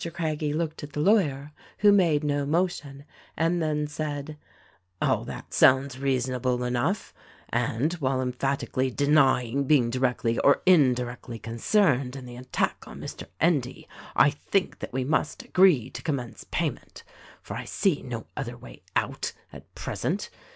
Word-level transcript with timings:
Craggie 0.13 0.51
looked 0.51 0.81
at 0.81 0.93
the 0.93 0.99
lawyer— 0.99 1.51
who 1.81 1.91
made 1.91 2.23
no 2.23 2.43
motion— 2.43 3.05
and 3.37 3.61
then 3.61 3.85
said, 3.85 4.35
"All 4.99 5.23
that 5.25 5.53
sounds 5.53 5.99
reasonable 5.99 6.63
enough, 6.63 7.13
and 7.49 7.93
while 7.93 8.19
emphatically 8.19 8.89
denying 8.89 9.65
being 9.65 9.91
directly 9.91 10.39
or 10.39 10.63
indirectly 10.65 11.37
concerned 11.37 12.15
in 12.15 12.25
the 12.25 12.35
attack 12.37 12.83
on 12.87 12.99
Mr. 12.99 13.27
Endy 13.39 13.87
I 14.15 14.31
think 14.31 14.79
that 14.79 14.91
we 14.91 15.03
must 15.03 15.43
agree 15.43 15.91
to 15.91 16.01
commence 16.01 16.47
payment, 16.49 17.03
for 17.43 17.55
I 17.55 17.65
see 17.65 18.01
no 18.01 18.25
other 18.35 18.57
way 18.57 18.81
out, 18.95 19.33
at 19.53 19.75
present. 19.75 20.31